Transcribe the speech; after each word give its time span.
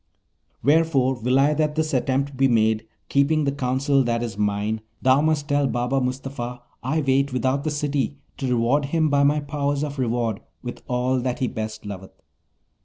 Wherefore, 0.63 1.13
will 1.19 1.37
I 1.37 1.53
that 1.53 1.75
this 1.75 1.93
attempt 1.93 2.35
be 2.35 2.47
made, 2.47 2.87
keeping 3.07 3.43
the 3.43 3.51
counsel 3.51 4.03
that 4.05 4.23
is 4.23 4.35
mine. 4.35 4.81
Thou 4.99 5.21
must 5.21 5.47
tell 5.47 5.67
Baba 5.67 6.01
Mustapha 6.01 6.63
I 6.81 7.01
wait 7.01 7.31
without 7.31 7.63
the 7.63 7.69
city 7.69 8.17
to 8.37 8.47
reward 8.47 8.85
him 8.85 9.09
by 9.11 9.21
my 9.21 9.41
powers 9.41 9.83
of 9.83 9.99
reward 9.99 10.39
with 10.63 10.81
all 10.87 11.19
that 11.19 11.37
he 11.37 11.47
best 11.47 11.85
loveth. 11.85 12.19